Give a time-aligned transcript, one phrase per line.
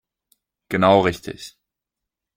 [0.69, 1.59] Genau richtig.